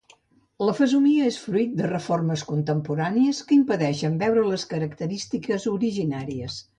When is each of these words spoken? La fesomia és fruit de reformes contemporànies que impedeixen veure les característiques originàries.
La 0.67 0.73
fesomia 0.77 1.25
és 1.31 1.35
fruit 1.41 1.75
de 1.81 1.89
reformes 1.91 2.43
contemporànies 2.51 3.41
que 3.51 3.57
impedeixen 3.57 4.15
veure 4.23 4.47
les 4.53 4.65
característiques 4.73 5.69
originàries. 5.75 6.57